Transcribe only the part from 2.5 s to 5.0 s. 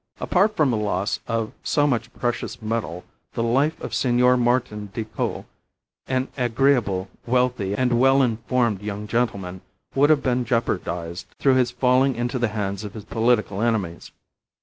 metal, the life of Senor Martin